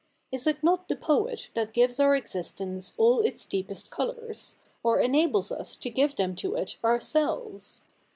[0.31, 5.51] Is it not the poet that gives our existence all its deepest colours, or enables
[5.51, 7.85] us to give them to it ourselves